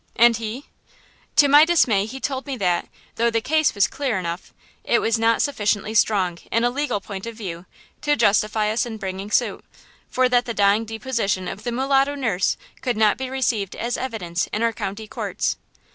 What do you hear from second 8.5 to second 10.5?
us in bringing suit; for that